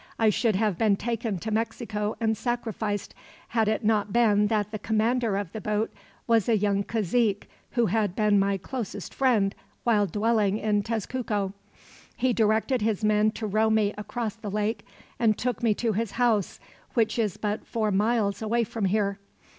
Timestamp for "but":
17.37-17.67